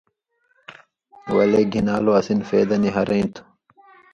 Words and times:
ولے 1.35 1.61
گھِنان٘لو 1.73 2.11
اسی 2.19 2.33
نہ 2.37 2.45
فَیدہ 2.49 2.75
نی 2.81 2.89
ہرَیں 2.95 3.27
تھُو۔ 3.33 3.41